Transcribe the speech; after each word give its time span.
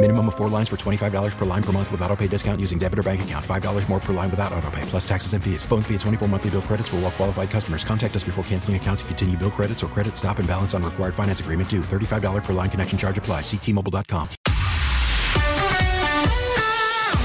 Minimum 0.00 0.28
of 0.28 0.36
four 0.36 0.48
lines 0.48 0.68
for 0.68 0.76
$25 0.76 1.36
per 1.36 1.44
line 1.44 1.62
per 1.62 1.72
month 1.72 1.90
with 1.90 2.00
auto 2.02 2.14
pay 2.14 2.28
discount 2.28 2.60
using 2.60 2.78
debit 2.78 3.00
or 3.00 3.02
bank 3.02 3.22
account. 3.22 3.44
$5 3.44 3.88
more 3.88 3.98
per 3.98 4.12
line 4.12 4.30
without 4.30 4.52
auto 4.52 4.70
pay, 4.70 4.82
plus 4.82 5.06
taxes 5.06 5.32
and 5.32 5.42
fees. 5.42 5.64
Phone 5.64 5.82
fee 5.82 5.96
at 5.96 6.00
24 6.02 6.28
monthly 6.28 6.50
bill 6.50 6.62
credits 6.62 6.88
for 6.88 6.96
all 6.96 7.02
well 7.02 7.10
qualified 7.10 7.50
customers. 7.50 7.82
Contact 7.82 8.14
us 8.14 8.22
before 8.22 8.44
canceling 8.44 8.76
account 8.76 9.00
to 9.00 9.04
continue 9.06 9.36
bill 9.36 9.50
credits 9.50 9.82
or 9.82 9.88
credit 9.88 10.16
stop 10.16 10.38
and 10.38 10.46
balance 10.46 10.72
on 10.72 10.84
required 10.84 11.16
finance 11.16 11.40
agreement 11.40 11.68
due. 11.68 11.80
$35 11.80 12.44
per 12.44 12.52
line 12.52 12.70
connection 12.70 12.96
charge 12.96 13.18
apply. 13.18 13.40
Ctmobile.com. 13.40 14.28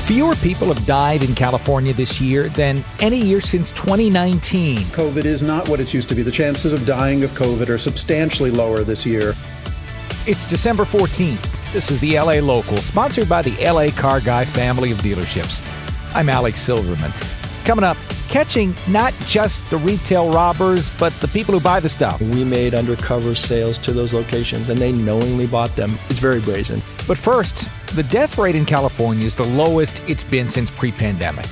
Fewer 0.06 0.36
people 0.38 0.74
have 0.74 0.84
died 0.88 1.24
in 1.24 1.36
California 1.36 1.94
this 1.94 2.20
year 2.20 2.50
than 2.50 2.84
any 3.00 3.18
year 3.18 3.40
since 3.40 3.70
2019. 3.72 4.80
COVID 4.80 5.26
is 5.26 5.44
not 5.44 5.70
what 5.70 5.80
it 5.80 5.94
used 5.94 6.10
to 6.10 6.16
be. 6.16 6.24
The 6.24 6.32
chances 6.32 6.74
of 6.74 6.88
dying 6.88 7.24
of 7.24 7.30
COVID 7.32 7.70
are 7.70 7.78
substantially 7.78 8.50
lower 8.50 8.84
this 8.84 9.06
year. 9.06 9.36
It's 10.26 10.46
December 10.46 10.86
14th. 10.86 11.74
This 11.74 11.92
is 11.92 12.00
the 12.00 12.18
LA 12.18 12.36
Local, 12.36 12.78
sponsored 12.78 13.28
by 13.28 13.42
the 13.42 13.58
LA 13.62 13.90
Car 13.90 14.22
Guy 14.22 14.46
family 14.46 14.90
of 14.90 15.00
dealerships. 15.00 15.62
I'm 16.16 16.30
Alex 16.30 16.62
Silverman. 16.62 17.12
Coming 17.66 17.84
up, 17.84 17.98
catching 18.30 18.74
not 18.88 19.14
just 19.26 19.70
the 19.70 19.76
retail 19.76 20.32
robbers, 20.32 20.98
but 20.98 21.12
the 21.16 21.28
people 21.28 21.54
who 21.54 21.60
buy 21.60 21.82
the 21.82 21.90
stuff. 21.90 22.22
We 22.22 22.46
made 22.46 22.74
undercover 22.74 23.36
sales 23.36 23.78
to 23.80 23.92
those 23.92 24.14
locations 24.14 24.70
and 24.70 24.80
they 24.80 24.94
knowingly 24.94 25.46
bought 25.46 25.76
them. 25.76 26.00
It's 26.10 26.20
very 26.20 26.40
brazen. 26.40 26.82
But 27.06 27.18
first, 27.18 27.70
the 27.94 28.04
death 28.04 28.38
rate 28.38 28.56
in 28.56 28.64
California 28.64 29.26
is 29.26 29.36
the 29.36 29.44
lowest 29.44 30.02
it's 30.08 30.24
been 30.24 30.48
since 30.48 30.72
pre 30.72 30.94
pandemic. 30.94 31.48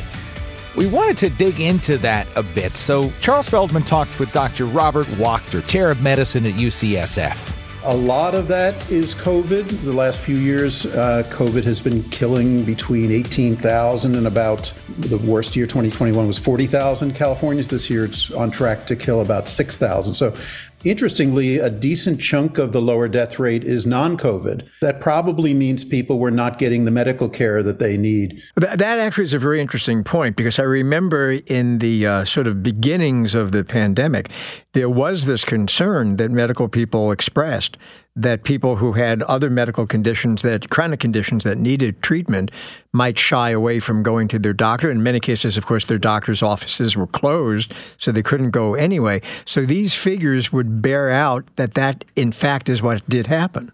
We 0.77 0.87
wanted 0.87 1.17
to 1.17 1.29
dig 1.29 1.59
into 1.59 1.97
that 1.97 2.25
a 2.37 2.43
bit, 2.43 2.77
so 2.77 3.11
Charles 3.19 3.49
Feldman 3.49 3.83
talked 3.83 4.17
with 4.17 4.31
Dr. 4.31 4.65
Robert 4.65 5.07
Wachter, 5.07 5.67
chair 5.67 5.91
of 5.91 6.01
medicine 6.01 6.45
at 6.45 6.53
UCSF. 6.53 7.60
A 7.83 7.95
lot 7.95 8.35
of 8.35 8.47
that 8.49 8.91
is 8.91 9.15
COVID. 9.15 9.67
The 9.83 9.91
last 9.91 10.19
few 10.19 10.35
years, 10.35 10.85
uh, 10.85 11.23
COVID 11.31 11.63
has 11.63 11.79
been 11.79 12.03
killing 12.11 12.63
between 12.63 13.11
18,000 13.11 14.13
and 14.13 14.27
about 14.27 14.71
the 14.99 15.17
worst 15.17 15.55
year, 15.55 15.65
2021, 15.65 16.27
was 16.27 16.37
40,000 16.37 17.15
Californians. 17.15 17.69
This 17.69 17.89
year, 17.89 18.05
it's 18.05 18.29
on 18.29 18.51
track 18.51 18.85
to 18.85 18.95
kill 18.95 19.21
about 19.21 19.49
6,000. 19.49 20.13
So 20.13 20.35
Interestingly, 20.83 21.57
a 21.57 21.69
decent 21.69 22.19
chunk 22.19 22.57
of 22.57 22.71
the 22.71 22.81
lower 22.81 23.07
death 23.07 23.37
rate 23.39 23.63
is 23.63 23.85
non 23.85 24.17
COVID. 24.17 24.67
That 24.81 24.99
probably 24.99 25.53
means 25.53 25.83
people 25.83 26.17
were 26.17 26.31
not 26.31 26.57
getting 26.57 26.85
the 26.85 26.91
medical 26.91 27.29
care 27.29 27.61
that 27.61 27.79
they 27.79 27.97
need. 27.97 28.41
That 28.55 28.81
actually 28.81 29.25
is 29.25 29.33
a 29.33 29.39
very 29.39 29.61
interesting 29.61 30.03
point 30.03 30.35
because 30.35 30.57
I 30.57 30.63
remember 30.63 31.33
in 31.45 31.79
the 31.79 32.07
uh, 32.07 32.25
sort 32.25 32.47
of 32.47 32.63
beginnings 32.63 33.35
of 33.35 33.51
the 33.51 33.63
pandemic, 33.63 34.31
there 34.73 34.89
was 34.89 35.25
this 35.25 35.45
concern 35.45 36.15
that 36.15 36.31
medical 36.31 36.67
people 36.67 37.11
expressed 37.11 37.77
that 38.15 38.43
people 38.43 38.75
who 38.75 38.91
had 38.91 39.21
other 39.23 39.49
medical 39.49 39.87
conditions 39.87 40.41
that 40.41 40.69
chronic 40.69 40.99
conditions 40.99 41.43
that 41.43 41.57
needed 41.57 42.01
treatment 42.01 42.51
might 42.91 43.17
shy 43.17 43.51
away 43.51 43.79
from 43.79 44.03
going 44.03 44.27
to 44.27 44.37
their 44.37 44.53
doctor. 44.53 44.91
In 44.91 45.01
many 45.01 45.19
cases, 45.19 45.55
of 45.55 45.65
course, 45.65 45.85
their 45.85 45.97
doctor's 45.97 46.43
offices 46.43 46.97
were 46.97 47.07
closed, 47.07 47.73
so 47.97 48.11
they 48.11 48.23
couldn't 48.23 48.51
go 48.51 48.73
anyway. 48.73 49.21
So 49.45 49.65
these 49.65 49.93
figures 49.93 50.51
would 50.51 50.81
bear 50.81 51.09
out 51.09 51.45
that 51.55 51.75
that, 51.75 52.03
in 52.15 52.31
fact, 52.31 52.67
is 52.67 52.81
what 52.81 53.07
did 53.07 53.27
happen. 53.27 53.71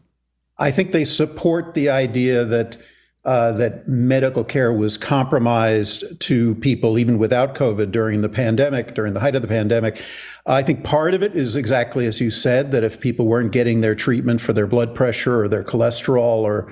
I 0.59 0.71
think 0.71 0.91
they 0.91 1.05
support 1.05 1.73
the 1.73 1.89
idea 1.89 2.45
that 2.45 2.77
uh, 3.27 3.51
that 3.51 3.85
medical 3.89 4.45
care 4.45 4.71
was 4.71 4.95
compromised 4.95 6.17
to 6.21 6.55
people 6.55 6.97
even 6.97 7.19
without 7.19 7.55
COVID 7.55 7.91
during 7.91 8.21
the 8.21 8.29
pandemic, 8.29 8.95
during 8.95 9.13
the 9.13 9.19
height 9.19 9.35
of 9.35 9.41
the 9.41 9.49
pandemic. 9.49 10.01
I 10.45 10.63
think 10.63 10.85
part 10.85 11.13
of 11.13 11.21
it 11.21 11.35
is 11.35 11.57
exactly 11.57 12.07
as 12.07 12.21
you 12.21 12.31
said, 12.31 12.71
that 12.71 12.85
if 12.85 13.01
people 13.01 13.27
weren't 13.27 13.51
getting 13.51 13.81
their 13.81 13.95
treatment 13.95 14.39
for 14.39 14.53
their 14.53 14.65
blood 14.65 14.95
pressure 14.95 15.41
or 15.41 15.49
their 15.49 15.63
cholesterol 15.63 16.39
or 16.39 16.71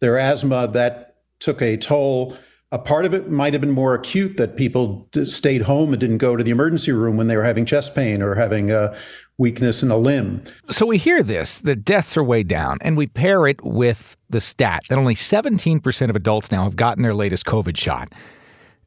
their 0.00 0.18
asthma, 0.18 0.66
that 0.72 1.18
took 1.38 1.62
a 1.62 1.76
toll. 1.76 2.36
A 2.72 2.78
part 2.78 3.04
of 3.04 3.12
it 3.12 3.30
might 3.30 3.52
have 3.52 3.60
been 3.60 3.70
more 3.70 3.94
acute 3.94 4.38
that 4.38 4.56
people 4.56 5.06
d- 5.12 5.26
stayed 5.26 5.62
home 5.62 5.92
and 5.92 6.00
didn't 6.00 6.18
go 6.18 6.36
to 6.36 6.42
the 6.42 6.50
emergency 6.50 6.90
room 6.90 7.18
when 7.18 7.28
they 7.28 7.36
were 7.36 7.44
having 7.44 7.66
chest 7.66 7.94
pain 7.94 8.22
or 8.22 8.34
having 8.34 8.70
a 8.70 8.96
weakness 9.36 9.82
in 9.82 9.90
a 9.90 9.96
limb. 9.98 10.42
So 10.70 10.86
we 10.86 10.96
hear 10.96 11.22
this, 11.22 11.60
the 11.60 11.76
deaths 11.76 12.16
are 12.16 12.24
way 12.24 12.42
down, 12.42 12.78
and 12.80 12.96
we 12.96 13.06
pair 13.06 13.46
it 13.46 13.62
with 13.62 14.16
the 14.30 14.40
stat 14.40 14.84
that 14.88 14.96
only 14.96 15.14
17% 15.14 16.08
of 16.08 16.16
adults 16.16 16.50
now 16.50 16.64
have 16.64 16.74
gotten 16.74 17.02
their 17.02 17.12
latest 17.12 17.44
COVID 17.44 17.76
shot. 17.76 18.10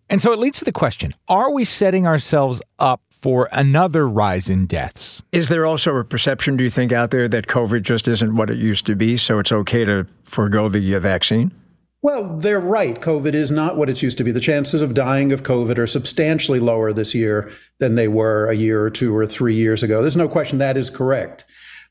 And 0.09 0.19
so 0.19 0.31
it 0.31 0.39
leads 0.39 0.57
to 0.59 0.65
the 0.65 0.71
question 0.71 1.11
are 1.27 1.51
we 1.51 1.63
setting 1.63 2.07
ourselves 2.07 2.63
up 2.79 3.01
for 3.11 3.49
another 3.51 4.07
rise 4.07 4.49
in 4.49 4.65
deaths? 4.65 5.21
Is 5.31 5.49
there 5.49 5.67
also 5.67 5.95
a 5.95 6.03
perception, 6.03 6.57
do 6.57 6.63
you 6.63 6.71
think, 6.71 6.91
out 6.91 7.11
there 7.11 7.27
that 7.27 7.45
COVID 7.45 7.83
just 7.83 8.07
isn't 8.07 8.35
what 8.35 8.49
it 8.49 8.57
used 8.57 8.87
to 8.87 8.95
be, 8.95 9.15
so 9.15 9.37
it's 9.37 9.51
okay 9.51 9.85
to 9.85 10.07
forego 10.23 10.69
the 10.69 10.95
uh, 10.95 10.99
vaccine? 10.99 11.51
Well, 12.05 12.37
they're 12.37 12.59
right. 12.59 13.01
COVID 13.01 13.33
is 13.33 13.49
not 13.49 13.77
what 13.77 13.89
it 13.89 14.03
used 14.03 14.19
to 14.19 14.23
be. 14.23 14.31
The 14.31 14.39
chances 14.39 14.79
of 14.79 14.93
dying 14.93 15.31
of 15.31 15.41
COVID 15.41 15.79
are 15.79 15.87
substantially 15.87 16.59
lower 16.59 16.93
this 16.93 17.15
year 17.15 17.49
than 17.79 17.95
they 17.95 18.07
were 18.07 18.47
a 18.47 18.53
year 18.53 18.83
or 18.83 18.91
two 18.91 19.17
or 19.17 19.25
three 19.25 19.55
years 19.55 19.81
ago. 19.81 20.01
There's 20.01 20.15
no 20.15 20.29
question 20.29 20.59
that 20.59 20.77
is 20.77 20.91
correct. 20.91 21.45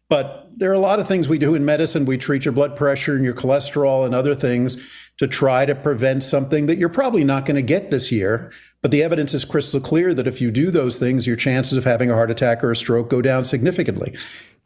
But 0.09 0.53
there 0.57 0.71
are 0.71 0.75
a 0.75 0.79
lot 0.79 1.01
of 1.01 1.09
things 1.09 1.29
we 1.29 1.39
do 1.39 1.57
in 1.57 1.65
medicine. 1.65 2.05
We 2.05 2.17
treat 2.17 2.45
your 2.45 2.53
blood 2.53 2.77
pressure 2.77 3.17
and 3.17 3.25
your 3.25 3.35
cholesterol 3.35 4.07
and 4.07 4.15
other 4.15 4.37
things 4.37 4.77
to 5.19 5.27
try 5.27 5.67
to 5.67 5.75
prevent 5.75 6.23
something 6.23 6.67
that 6.67 6.79
you're 6.79 6.89
probably 6.89 7.25
not 7.25 7.45
going 7.45 7.57
to 7.57 7.63
get 7.63 7.91
this 7.91 8.13
year. 8.13 8.53
But 8.83 8.93
the 8.93 9.03
evidence 9.03 9.35
is 9.35 9.45
crystal 9.45 9.81
clear 9.81 10.15
that 10.15 10.29
if 10.29 10.41
you 10.41 10.53
do 10.53 10.71
those 10.71 10.97
things, 10.97 11.27
your 11.27 11.35
chances 11.35 11.77
of 11.77 11.83
having 11.83 12.13
a 12.13 12.15
heart 12.15 12.31
attack 12.31 12.63
or 12.63 12.71
a 12.71 12.77
stroke 12.77 13.11
go 13.11 13.21
down 13.21 13.45
significantly. 13.45 14.17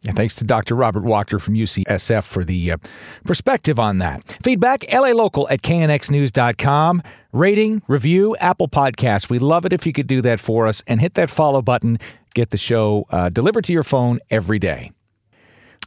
And 0.07 0.17
thanks 0.17 0.37
to 0.37 0.45
Dr. 0.45 0.77
Robert 0.77 1.03
Wachter 1.03 1.41
from 1.41 1.55
UCSF 1.55 2.25
for 2.25 2.45
the 2.45 2.73
uh, 2.73 2.77
perspective 3.25 3.81
on 3.81 3.99
that. 3.99 4.39
Feedback, 4.43 4.85
LA 4.93 5.09
Local 5.09 5.49
at 5.49 5.63
knxnews.com. 5.63 7.03
Rating, 7.33 7.83
review, 7.89 8.37
Apple 8.37 8.69
Podcasts. 8.69 9.29
We 9.29 9.39
love 9.39 9.67
it 9.67 9.73
if 9.73 9.87
you 9.87 9.93
could 9.93 10.07
do 10.07 10.23
that 10.23 10.41
for 10.41 10.67
us 10.67 10.85
and 10.87 11.01
hit 11.01 11.15
that 11.15 11.31
follow 11.31 11.63
button. 11.63 11.99
Get 12.35 12.51
the 12.51 12.57
show 12.57 13.07
uh, 13.11 13.29
delivered 13.29 13.65
to 13.65 13.73
your 13.73 13.83
phone 13.83 14.21
every 14.31 14.59
day. 14.59 14.93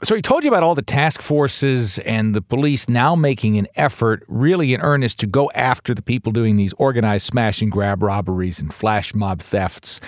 So 0.04 0.16
he 0.16 0.22
told 0.22 0.44
you 0.44 0.50
about 0.50 0.64
all 0.64 0.74
the 0.74 0.82
task 0.82 1.22
forces 1.22 2.00
and 2.00 2.34
the 2.34 2.42
police 2.42 2.90
now 2.90 3.16
making 3.16 3.58
an 3.58 3.68
effort, 3.76 4.24
really 4.28 4.74
in 4.74 4.82
earnest, 4.82 5.20
to 5.20 5.28
go 5.28 5.52
after 5.54 5.94
the 5.94 6.02
people 6.02 6.32
doing 6.32 6.58
these 6.58 6.74
organized 6.74 7.28
smash 7.28 7.62
and 7.62 7.72
grab 7.72 8.02
robberies 8.02 8.60
and 8.60 8.74
flash 8.74 9.14
mob 9.14 9.42
thefts. 9.42 10.02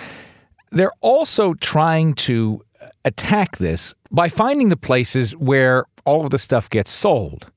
They're 0.72 0.92
also 1.00 1.54
trying 1.54 2.14
to 2.14 2.60
attack 3.04 3.58
this 3.58 3.94
by 4.10 4.28
finding 4.28 4.68
the 4.68 4.76
places 4.76 5.36
where 5.36 5.84
all 6.04 6.24
of 6.24 6.30
the 6.30 6.38
stuff 6.38 6.70
gets 6.70 6.90
sold. 6.90 7.50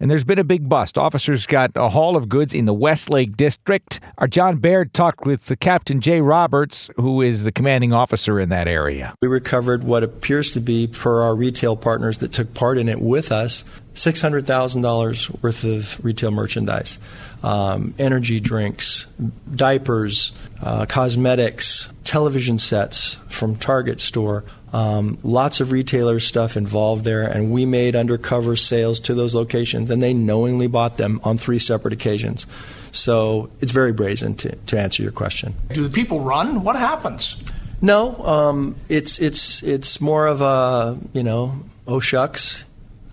And 0.00 0.10
there's 0.10 0.24
been 0.24 0.38
a 0.38 0.44
big 0.44 0.68
bust. 0.68 0.98
Officers 0.98 1.46
got 1.46 1.70
a 1.76 1.88
haul 1.88 2.16
of 2.16 2.28
goods 2.28 2.52
in 2.52 2.64
the 2.64 2.74
Westlake 2.74 3.36
District. 3.36 4.00
Our 4.18 4.26
John 4.26 4.56
Baird 4.56 4.92
talked 4.92 5.24
with 5.24 5.46
the 5.46 5.56
Captain 5.56 6.00
Jay 6.00 6.20
Roberts, 6.20 6.90
who 6.96 7.22
is 7.22 7.44
the 7.44 7.52
commanding 7.52 7.92
officer 7.92 8.40
in 8.40 8.48
that 8.48 8.66
area. 8.66 9.14
We 9.22 9.28
recovered 9.28 9.84
what 9.84 10.02
appears 10.02 10.50
to 10.52 10.60
be, 10.60 10.88
per 10.88 11.22
our 11.22 11.34
retail 11.34 11.76
partners 11.76 12.18
that 12.18 12.32
took 12.32 12.52
part 12.54 12.76
in 12.76 12.88
it 12.88 13.00
with 13.00 13.30
us, 13.30 13.64
$600,000 13.94 15.42
worth 15.42 15.64
of 15.64 16.04
retail 16.04 16.32
merchandise. 16.32 16.98
Um, 17.44 17.94
energy 17.98 18.40
drinks, 18.40 19.06
diapers, 19.54 20.32
uh, 20.60 20.86
cosmetics, 20.86 21.92
television 22.02 22.58
sets 22.58 23.14
from 23.28 23.56
Target 23.56 24.00
store, 24.00 24.44
um, 24.74 25.18
lots 25.22 25.60
of 25.60 25.70
retailer 25.70 26.18
stuff 26.18 26.56
involved 26.56 27.04
there, 27.04 27.22
and 27.22 27.52
we 27.52 27.64
made 27.64 27.94
undercover 27.94 28.56
sales 28.56 28.98
to 29.00 29.14
those 29.14 29.32
locations, 29.32 29.88
and 29.88 30.02
they 30.02 30.12
knowingly 30.12 30.66
bought 30.66 30.96
them 30.96 31.20
on 31.22 31.38
three 31.38 31.60
separate 31.60 31.94
occasions. 31.94 32.44
So 32.90 33.50
it's 33.60 33.70
very 33.70 33.92
brazen 33.92 34.34
to, 34.36 34.56
to 34.56 34.80
answer 34.80 35.04
your 35.04 35.12
question. 35.12 35.54
Do 35.72 35.84
the 35.84 35.90
people 35.90 36.20
run? 36.20 36.64
What 36.64 36.74
happens? 36.74 37.40
No, 37.80 38.16
um, 38.24 38.74
it's 38.88 39.20
it's 39.20 39.62
it's 39.62 40.00
more 40.00 40.26
of 40.26 40.40
a 40.40 40.98
you 41.12 41.22
know, 41.22 41.54
oh 41.86 42.00
shucks, 42.00 42.64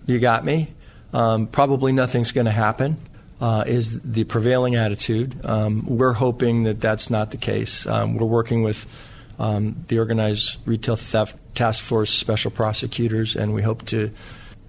you 0.06 0.18
got 0.18 0.44
me. 0.44 0.66
Um, 1.12 1.46
probably 1.46 1.92
nothing's 1.92 2.32
going 2.32 2.46
to 2.46 2.50
happen. 2.52 2.96
Uh, 3.40 3.64
is 3.66 4.00
the 4.00 4.24
prevailing 4.24 4.76
attitude. 4.76 5.34
Um, 5.44 5.84
we're 5.86 6.12
hoping 6.12 6.62
that 6.64 6.80
that's 6.80 7.10
not 7.10 7.32
the 7.32 7.36
case. 7.36 7.86
Um, 7.86 8.14
we're 8.16 8.26
working 8.26 8.62
with 8.62 8.86
um, 9.42 9.84
the 9.88 9.98
Organized 9.98 10.56
Retail 10.64 10.96
Theft 10.96 11.36
Task 11.54 11.82
Force 11.82 12.10
special 12.10 12.50
prosecutors, 12.50 13.34
and 13.34 13.52
we 13.52 13.60
hope 13.60 13.84
to 13.86 14.10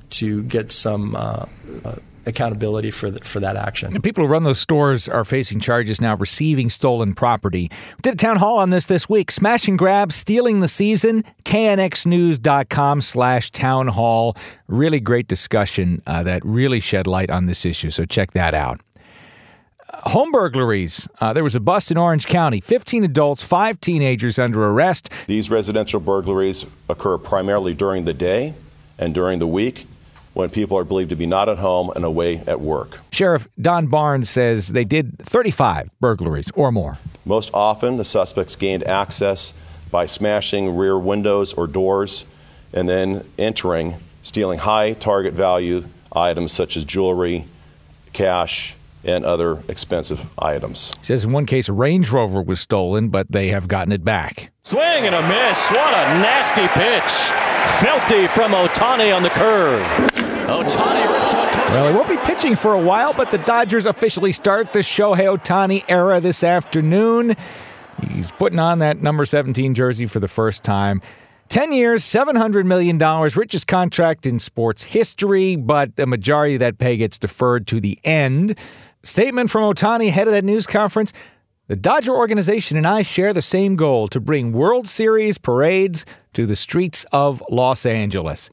to 0.09 0.43
get 0.43 0.71
some 0.71 1.15
uh, 1.15 1.45
uh, 1.85 1.95
accountability 2.25 2.91
for 2.91 3.09
the, 3.09 3.19
for 3.19 3.39
that 3.39 3.55
action. 3.55 3.93
And 3.93 4.03
people 4.03 4.23
who 4.23 4.31
run 4.31 4.43
those 4.43 4.59
stores 4.59 5.09
are 5.09 5.25
facing 5.25 5.59
charges 5.59 6.01
now 6.01 6.15
receiving 6.15 6.69
stolen 6.69 7.13
property. 7.13 7.69
Did 8.01 8.15
a 8.15 8.17
town 8.17 8.37
hall 8.37 8.57
on 8.57 8.69
this 8.69 8.85
this 8.85 9.09
week. 9.09 9.31
Smash 9.31 9.67
and 9.67 9.77
grab, 9.77 10.11
stealing 10.11 10.59
the 10.59 10.67
season. 10.67 11.23
KNXNews.com 11.45 13.01
slash 13.01 13.51
town 13.51 13.87
hall. 13.89 14.35
Really 14.67 14.99
great 14.99 15.27
discussion 15.27 16.01
uh, 16.07 16.23
that 16.23 16.43
really 16.45 16.79
shed 16.79 17.07
light 17.07 17.29
on 17.29 17.45
this 17.45 17.65
issue. 17.65 17.89
So 17.89 18.05
check 18.05 18.31
that 18.31 18.53
out. 18.53 18.81
Home 19.93 20.31
burglaries. 20.31 21.07
Uh, 21.21 21.33
there 21.33 21.43
was 21.43 21.55
a 21.55 21.59
bust 21.59 21.91
in 21.91 21.97
Orange 21.97 22.25
County. 22.25 22.59
15 22.59 23.03
adults, 23.03 23.47
five 23.47 23.79
teenagers 23.79 24.39
under 24.39 24.63
arrest. 24.65 25.09
These 25.27 25.49
residential 25.49 25.99
burglaries 25.99 26.65
occur 26.89 27.17
primarily 27.17 27.73
during 27.73 28.05
the 28.05 28.13
day 28.13 28.53
and 28.97 29.13
during 29.13 29.39
the 29.39 29.47
week 29.47 29.87
when 30.33 30.49
people 30.49 30.77
are 30.77 30.83
believed 30.83 31.11
to 31.11 31.15
be 31.15 31.25
not 31.25 31.47
at 31.47 31.59
home 31.59 31.91
and 31.95 32.03
away 32.03 32.39
at 32.47 32.59
work. 32.59 32.99
Sheriff 33.11 33.47
Don 33.61 33.87
Barnes 33.87 34.29
says 34.29 34.69
they 34.69 34.83
did 34.83 35.19
35 35.19 35.89
burglaries 35.99 36.51
or 36.55 36.71
more. 36.71 36.97
Most 37.23 37.51
often, 37.53 37.97
the 37.97 38.03
suspects 38.03 38.55
gained 38.55 38.83
access 38.83 39.53
by 39.91 40.05
smashing 40.07 40.75
rear 40.75 40.97
windows 40.97 41.53
or 41.53 41.67
doors 41.67 42.25
and 42.73 42.89
then 42.89 43.23
entering, 43.37 43.95
stealing 44.23 44.59
high 44.59 44.93
target 44.93 45.33
value 45.33 45.85
items 46.11 46.51
such 46.51 46.75
as 46.75 46.83
jewelry, 46.83 47.45
cash, 48.11 48.75
and 49.03 49.25
other 49.25 49.59
expensive 49.67 50.29
items. 50.39 50.95
He 50.99 51.05
says 51.05 51.23
in 51.23 51.31
one 51.31 51.45
case, 51.45 51.69
a 51.69 51.73
Range 51.73 52.09
Rover 52.11 52.41
was 52.41 52.59
stolen, 52.59 53.09
but 53.09 53.31
they 53.31 53.47
have 53.49 53.67
gotten 53.67 53.91
it 53.91 54.03
back. 54.03 54.51
Swing 54.61 55.05
and 55.05 55.15
a 55.15 55.21
miss. 55.27 55.71
What 55.71 55.93
a 55.93 56.19
nasty 56.21 56.67
pitch. 56.69 57.11
Felty 57.81 58.29
from 58.29 58.51
Ohtani 58.51 59.15
on 59.15 59.23
the 59.23 59.29
curve. 59.29 59.85
Ohtani 60.47 61.19
rips 61.19 61.33
one 61.33 61.73
Well, 61.73 61.87
he 61.87 61.93
won't 61.93 62.09
be 62.09 62.17
pitching 62.17 62.55
for 62.55 62.73
a 62.73 62.81
while, 62.81 63.13
but 63.13 63.31
the 63.31 63.37
Dodgers 63.39 63.85
officially 63.85 64.31
start 64.31 64.73
the 64.73 64.79
Shohei 64.79 65.37
Ohtani 65.37 65.83
era 65.89 66.19
this 66.19 66.43
afternoon. 66.43 67.35
He's 68.07 68.31
putting 68.31 68.59
on 68.59 68.79
that 68.79 69.01
number 69.01 69.25
17 69.25 69.73
jersey 69.73 70.05
for 70.05 70.19
the 70.19 70.27
first 70.27 70.63
time. 70.63 71.01
10 71.49 71.71
years, 71.71 72.03
$700 72.03 72.65
million, 72.65 72.97
richest 73.35 73.67
contract 73.67 74.25
in 74.25 74.39
sports 74.39 74.83
history, 74.83 75.55
but 75.55 75.95
the 75.97 76.07
majority 76.07 76.55
of 76.55 76.59
that 76.61 76.77
pay 76.77 76.97
gets 76.97 77.19
deferred 77.19 77.67
to 77.67 77.79
the 77.79 77.99
end. 78.03 78.57
Statement 79.05 79.49
from 79.49 79.63
Ohtani 79.63 80.11
head 80.11 80.27
of 80.27 80.33
that 80.33 80.45
news 80.45 80.65
conference. 80.65 81.11
The 81.67 81.75
Dodger 81.75 82.13
organization 82.13 82.77
and 82.77 82.87
I 82.87 83.01
share 83.01 83.33
the 83.33 83.41
same 83.41 83.75
goal 83.75 84.07
to 84.07 84.21
bring 84.21 84.53
World 84.53 84.87
Series 84.87 85.37
parades 85.37 86.05
to 86.33 86.45
the 86.45 86.55
streets 86.55 87.05
of 87.11 87.43
Los 87.49 87.85
Angeles. 87.85 88.49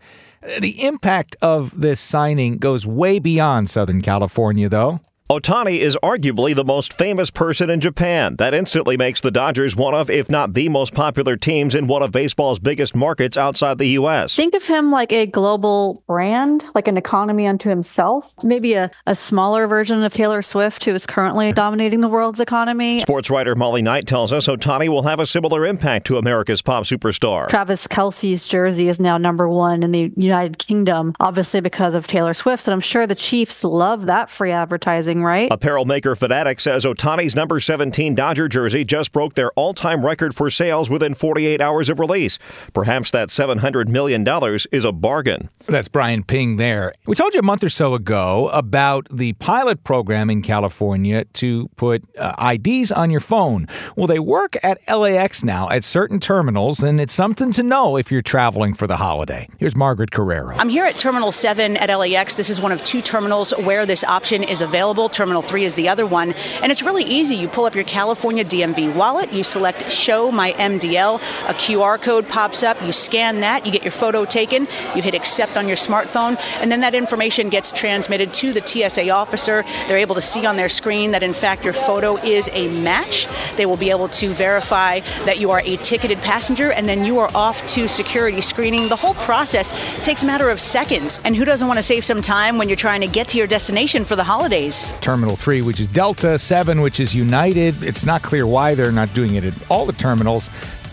The 0.59 0.85
impact 0.85 1.37
of 1.41 1.81
this 1.81 2.01
signing 2.01 2.59
goes 2.59 2.85
way 2.85 3.21
beyond 3.21 3.71
Southern 3.71 4.01
California, 4.01 4.69
though. 4.69 5.01
Ohtani 5.31 5.79
is 5.79 5.97
arguably 6.03 6.57
the 6.57 6.65
most 6.65 6.93
famous 6.93 7.31
person 7.31 7.71
in 7.71 7.79
Japan. 7.79 8.35
That 8.39 8.53
instantly 8.53 8.97
makes 8.97 9.21
the 9.21 9.31
Dodgers 9.31 9.77
one 9.77 9.95
of, 9.95 10.11
if 10.11 10.29
not 10.29 10.55
the 10.55 10.69
most 10.69 10.93
popular 10.93 11.37
teams 11.37 11.77
in 11.77 11.87
one 11.87 12.03
of 12.03 12.11
baseball's 12.11 12.59
biggest 12.59 12.97
markets 12.97 13.37
outside 13.37 13.79
the 13.79 13.91
U.S. 13.91 14.35
Think 14.35 14.57
of 14.57 14.67
him 14.67 14.91
like 14.91 15.13
a 15.13 15.27
global 15.27 16.03
brand, 16.09 16.65
like 16.75 16.89
an 16.89 16.97
economy 16.97 17.47
unto 17.47 17.69
himself. 17.69 18.35
Maybe 18.43 18.75
a, 18.75 18.91
a 19.07 19.15
smaller 19.15 19.69
version 19.69 20.03
of 20.03 20.13
Taylor 20.13 20.43
Swift, 20.43 20.85
who 20.85 20.97
is 20.97 21.07
currently 21.07 21.53
dominating 21.53 22.01
the 22.01 22.09
world's 22.09 22.41
economy. 22.41 22.99
Sports 22.99 23.31
writer 23.31 23.55
Molly 23.55 23.83
Knight 23.83 24.09
tells 24.09 24.33
us 24.33 24.49
Ohtani 24.49 24.89
will 24.89 25.05
have 25.05 25.21
a 25.21 25.27
similar 25.27 25.65
impact 25.65 26.09
to 26.09 26.19
America's 26.19 26.61
pop 26.61 26.83
superstar. 26.83 27.47
Travis 27.47 27.87
Kelce's 27.87 28.49
jersey 28.49 28.89
is 28.89 28.99
now 28.99 29.17
number 29.17 29.49
one 29.49 29.85
in 29.85 29.93
the 29.93 30.13
United 30.17 30.59
Kingdom, 30.59 31.15
obviously 31.21 31.61
because 31.61 31.95
of 31.95 32.09
Taylor 32.09 32.35
Swift. 32.35 32.67
And 32.67 32.75
I'm 32.75 32.81
sure 32.81 33.07
the 33.07 33.15
Chiefs 33.15 33.63
love 33.63 34.07
that 34.07 34.29
free 34.29 34.51
advertising 34.51 35.20
right? 35.23 35.51
Apparel 35.51 35.85
maker 35.85 36.15
Fanatics 36.17 36.65
says 36.65 36.85
Ohtani's 36.85 37.37
number 37.37 37.61
17 37.61 38.15
Dodger 38.15 38.49
jersey 38.49 38.85
just 38.85 39.13
broke 39.13 39.35
their 39.35 39.51
all 39.53 39.75
time 39.75 40.05
record 40.05 40.35
for 40.35 40.51
sales 40.51 40.91
within 40.91 41.15
48 41.15 41.61
hours 41.61 41.89
of 41.89 41.99
release. 41.99 42.39
Perhaps 42.73 43.11
that 43.13 43.29
$700 43.29 43.89
million 43.89 44.27
is 44.73 44.85
a 44.85 44.93
bargain. 44.93 45.51
That's 45.67 45.89
Brian 45.89 46.25
Ping 46.25 46.57
there. 46.57 46.93
We 47.07 47.15
told 47.15 47.35
you 47.35 47.41
a 47.41 47.45
month 47.45 47.63
or 47.63 47.69
so 47.69 47.95
ago 47.95 48.49
about 48.53 49.07
the 49.11 49.35
pilot 49.35 49.85
program 49.85 50.31
in 50.31 50.43
California 50.43 51.25
to 51.25 51.69
put 51.77 52.05
uh, 52.19 52.55
IDs 52.55 52.91
on 52.91 53.11
your 53.11 53.21
phone. 53.21 53.67
Well, 53.97 54.07
they 54.07 54.19
work 54.19 54.57
at 54.63 54.79
LAX 54.89 55.45
now 55.45 55.69
at 55.69 55.85
certain 55.85 56.21
terminals, 56.21 56.83
and 56.83 57.01
it's 57.01 57.15
something 57.15 57.53
to 57.53 57.63
know 57.63 57.97
if 57.97 58.11
you're 58.11 58.23
traveling 58.23 58.75
for 58.75 58.87
the 58.87 58.97
holiday. 58.97 59.47
Here's 59.59 59.77
Margaret 59.77 60.11
Carrero. 60.11 60.55
I'm 60.57 60.69
here 60.69 60.85
at 60.85 60.99
Terminal 60.99 61.33
7 61.33 61.77
at 61.77 61.95
LAX. 61.95 62.37
This 62.37 62.49
is 62.49 62.61
one 62.61 62.73
of 62.73 62.83
two 62.85 63.03
terminals 63.03 63.53
where 63.59 63.85
this 63.85 64.03
option 64.05 64.43
is 64.43 64.63
available. 64.63 65.09
Terminal 65.13 65.43
3 65.43 65.65
is 65.65 65.75
the 65.75 65.89
other 65.89 66.07
one. 66.07 66.33
And 66.63 66.73
it's 66.73 66.83
really 66.83 67.05
easy. 67.05 67.37
You 67.37 67.49
pull 67.49 67.65
up 67.65 67.75
your 67.75 67.85
California 67.85 68.45
DMV 68.45 68.95
wallet, 68.95 69.33
you 69.33 69.45
select 69.45 69.91
Show 69.91 70.31
My 70.31 70.53
MDL, 70.53 71.17
a 71.49 71.55
QR 71.55 72.01
code 72.01 72.29
pops 72.29 72.63
up, 72.63 72.81
you 72.83 72.93
scan 72.93 73.41
that, 73.41 73.67
you 73.67 73.73
get 73.73 73.83
your 73.83 73.93
photo 73.93 74.25
taken, 74.25 74.67
you 74.95 75.03
hit 75.03 75.15
accept 75.15 75.57
on 75.57 75.67
your 75.67 75.77
smartphone, 75.77 76.37
and 76.61 76.71
then 76.71 76.81
that 76.81 76.95
information 76.95 77.49
gets 77.49 77.71
transmitted 77.73 78.33
to 78.35 78.53
the 78.53 78.61
TSA 78.61 79.11
officer. 79.11 79.65
They're 79.87 79.99
able 79.99 80.15
to 80.15 80.23
see 80.23 80.47
on 80.47 80.57
their 80.57 80.69
screen 80.69 81.11
that 81.13 81.23
in 81.23 81.35
fact 81.35 81.65
your 81.65 81.73
photo 81.73 82.17
is 82.17 82.49
a 82.53 82.69
match. 82.83 83.27
They 83.57 83.67
will 83.67 83.77
be 83.77 83.91
able 83.91 84.09
to 84.09 84.33
verify 84.33 85.01
that 85.25 85.39
you 85.39 85.51
are 85.51 85.63
a 85.65 85.77
ticketed 85.79 86.19
passenger, 86.19 86.73
and 86.73 86.89
then 86.89 87.05
you 87.05 87.19
are 87.19 87.31
off 87.35 87.67
to 87.69 87.89
security 87.89 88.41
screening. 88.41 88.89
The 88.89 88.97
whole 88.97 89.15
process 89.15 89.73
takes 90.05 90.23
a 90.23 90.27
matter 90.27 90.49
of 90.49 90.61
seconds. 90.61 91.21
And 91.25 91.37
who 91.37 91.45
doesn't 91.45 91.67
want 91.67 91.79
to 91.79 91.83
save 91.83 92.05
some 92.05 92.23
time 92.23 92.59
when 92.59 92.69
you're 92.69 92.77
trying 92.77 93.01
to 93.01 93.07
get 93.07 93.29
to 93.29 93.39
your 93.39 93.47
destination 93.47 94.05
for 94.05 94.17
the 94.17 94.25
holidays? 94.25 94.97
Terminal 95.01 95.37
3, 95.37 95.63
which 95.63 95.81
is 95.81 95.87
Delta, 95.87 96.39
7, 96.39 96.81
which 96.81 97.01
is 97.01 97.15
United. 97.15 97.83
It's 97.83 98.07
not 98.07 98.23
clear 98.23 98.47
why 98.47 98.75
they're 98.75 98.93
not 98.93 99.13
doing 99.15 99.35
it 99.35 99.45
at 99.45 99.55
all 99.71 99.87
the 99.87 99.93
terminals. 99.93 100.51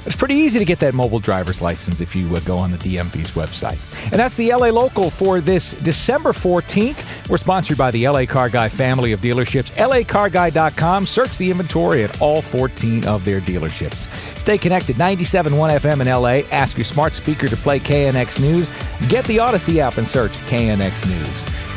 It's 0.07 0.15
pretty 0.15 0.35
easy 0.35 0.57
to 0.57 0.63
get 0.63 0.79
that 0.79 0.93
mobile 0.93 1.19
driver's 1.19 1.61
license 1.61 1.99
if 1.99 2.15
you 2.15 2.33
uh, 2.33 2.39
go 2.39 2.57
on 2.57 2.71
the 2.71 2.77
DMV's 2.77 3.31
website. 3.31 3.77
And 4.05 4.13
that's 4.13 4.37
the 4.37 4.53
LA 4.53 4.69
Local 4.69 5.09
for 5.09 5.41
this 5.41 5.73
December 5.73 6.31
14th. 6.31 7.29
We're 7.29 7.35
sponsored 7.35 7.77
by 7.77 7.91
the 7.91 8.07
LA 8.07 8.25
Car 8.25 8.47
Guy 8.47 8.69
family 8.69 9.11
of 9.11 9.19
dealerships. 9.19 9.69
LACarGuy.com. 9.71 11.05
Search 11.05 11.37
the 11.37 11.51
inventory 11.51 12.05
at 12.05 12.21
all 12.21 12.41
14 12.41 13.03
of 13.03 13.25
their 13.25 13.41
dealerships. 13.41 14.07
Stay 14.39 14.57
connected 14.57 14.95
97.1 14.95 15.51
FM 15.77 15.99
in 15.99 16.07
LA. 16.07 16.47
Ask 16.55 16.77
your 16.77 16.85
smart 16.85 17.13
speaker 17.13 17.49
to 17.49 17.57
play 17.57 17.77
KNX 17.77 18.39
News. 18.39 18.71
Get 19.09 19.25
the 19.25 19.39
Odyssey 19.39 19.81
app 19.81 19.97
and 19.97 20.07
search 20.07 20.31
KNX 20.47 21.05
News. 21.05 21.76